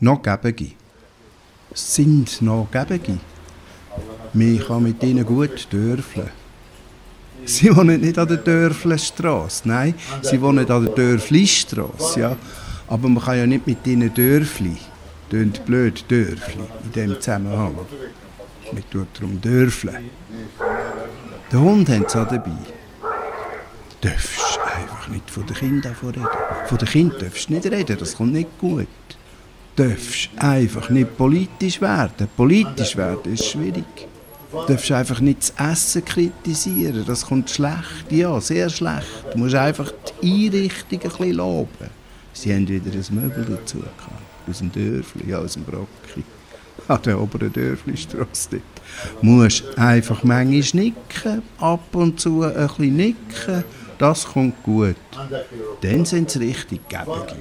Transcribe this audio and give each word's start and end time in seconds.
noch 0.00 0.22
Gebige. 0.22 0.72
Sind 1.74 2.40
noch 2.42 2.68
Gebige. 2.70 3.18
Man 4.32 4.58
kann 4.58 4.82
mit 4.82 5.02
ihnen 5.02 5.24
gut 5.24 5.68
dörfle. 5.70 6.30
Sie 7.44 7.74
wohnen 7.74 8.00
nicht 8.00 8.18
an 8.18 8.28
der 8.28 8.36
Dörflenstrasse, 8.38 9.66
nein, 9.66 9.94
sie 10.22 10.40
wohnen 10.40 10.68
an 10.70 10.84
der 10.84 10.94
Dörflistrasse, 10.94 12.20
ja. 12.20 12.36
Aber 12.88 13.08
man 13.08 13.22
kann 13.22 13.38
ja 13.38 13.46
nicht 13.46 13.66
mit 13.66 13.86
ihnen 13.86 14.12
Dörfli, 14.12 14.76
tönt 15.30 15.64
blöd 15.64 16.04
Dörfli 16.08 16.64
in 16.84 16.92
dem 16.92 17.20
Zusammenhang. 17.20 17.74
Man 18.72 18.82
tut 18.90 19.08
darum 19.14 19.40
Dörfle. 19.40 20.02
Den 21.50 21.60
Hund 21.60 21.88
haben 21.88 22.04
sie 22.06 22.20
auch 22.20 22.28
dabei. 22.28 22.50
Du 24.00 24.08
darfst 24.08 24.58
einfach 24.76 25.08
nicht 25.08 25.30
von 25.30 25.46
den 25.46 25.56
Kindern 25.56 25.96
reden. 26.02 26.26
Von 26.66 26.78
den 26.78 26.88
Kindern 26.88 27.20
darfst 27.20 27.48
du 27.48 27.54
nicht 27.54 27.66
reden, 27.66 27.96
das 27.98 28.16
kommt 28.16 28.32
nicht 28.32 28.58
gut. 28.58 28.88
Darfst 29.78 30.28
einfach 30.36 30.90
nicht 30.90 31.16
politisch 31.16 31.80
werden. 31.80 32.26
Politisch 32.36 32.96
werden 32.96 33.32
ist 33.32 33.44
schwierig. 33.44 33.84
Du 34.50 34.66
darfst 34.66 34.90
einfach 34.90 35.20
nicht 35.20 35.38
das 35.56 35.72
Essen 35.72 36.04
kritisieren, 36.04 37.04
das 37.06 37.26
kommt 37.26 37.48
schlecht, 37.48 38.10
ja, 38.10 38.40
sehr 38.40 38.68
schlecht. 38.70 39.06
Du 39.32 39.38
musst 39.38 39.54
einfach 39.54 39.92
die 40.22 40.46
Einrichtung 40.46 41.00
ein 41.02 41.08
bisschen 41.10 41.32
loben. 41.32 41.90
Sie 42.32 42.52
haben 42.52 42.66
wieder 42.66 42.90
ein 42.90 43.14
Möbel 43.14 43.44
dazu 43.44 43.78
gehabt, 43.78 44.48
aus 44.48 44.58
dem 44.58 44.72
Dörfli, 44.72 45.30
ja, 45.30 45.38
aus 45.38 45.52
dem 45.52 45.62
Brocki, 45.62 46.24
an 46.88 47.02
der 47.02 47.20
oberen 47.20 47.52
Dörflistrasse 47.52 48.48
dort. 48.50 48.62
Du 49.20 49.26
musst 49.26 49.62
einfach 49.78 50.24
manchmal 50.24 50.82
nicken, 50.82 51.42
ab 51.60 51.94
und 51.94 52.18
zu 52.18 52.42
ein 52.42 52.54
bisschen 52.54 52.96
nicken, 52.96 53.64
das 53.98 54.24
kommt 54.26 54.60
gut. 54.64 54.96
Dann 55.82 56.04
sind 56.04 56.30
sie 56.30 56.38
richtig 56.40 56.80
Gebige. 56.88 57.36